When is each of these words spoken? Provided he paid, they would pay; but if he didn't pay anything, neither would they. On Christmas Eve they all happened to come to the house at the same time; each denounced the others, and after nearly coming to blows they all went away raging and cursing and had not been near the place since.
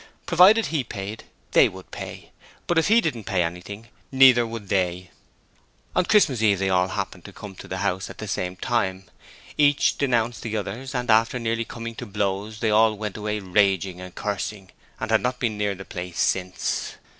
Provided 0.25 0.65
he 0.65 0.83
paid, 0.83 1.25
they 1.51 1.69
would 1.69 1.91
pay; 1.91 2.31
but 2.65 2.79
if 2.79 2.87
he 2.87 3.01
didn't 3.01 3.25
pay 3.25 3.43
anything, 3.43 3.87
neither 4.11 4.47
would 4.47 4.67
they. 4.67 5.11
On 5.95 6.05
Christmas 6.05 6.41
Eve 6.41 6.57
they 6.57 6.71
all 6.71 6.87
happened 6.87 7.23
to 7.25 7.31
come 7.31 7.53
to 7.57 7.67
the 7.67 7.77
house 7.85 8.09
at 8.09 8.17
the 8.17 8.27
same 8.27 8.55
time; 8.55 9.03
each 9.59 9.99
denounced 9.99 10.41
the 10.41 10.57
others, 10.57 10.95
and 10.95 11.11
after 11.11 11.37
nearly 11.37 11.65
coming 11.65 11.93
to 11.93 12.07
blows 12.07 12.61
they 12.61 12.71
all 12.71 12.95
went 12.97 13.15
away 13.15 13.37
raging 13.39 14.01
and 14.01 14.15
cursing 14.15 14.71
and 14.99 15.11
had 15.11 15.21
not 15.21 15.37
been 15.39 15.55
near 15.55 15.75
the 15.75 15.85
place 15.85 16.19
since. 16.19 16.95